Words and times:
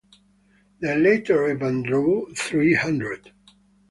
The 0.79 0.95
later 0.95 1.47
event 1.49 1.85
drew 1.85 2.33
three 2.35 2.73
hundred. 2.73 3.31